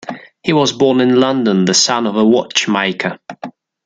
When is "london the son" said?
1.19-2.07